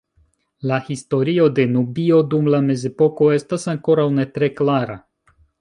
[0.69, 4.99] La historio de Nubio dum la mezepoko estas ankoraŭ ne tre klara.